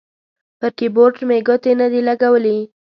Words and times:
پر 0.59 0.69
کیبورډ 0.77 1.15
مې 1.27 1.37
ګوتې 1.47 1.71
نه 1.79 1.87
دي 1.91 2.01
لګولي 2.09 2.57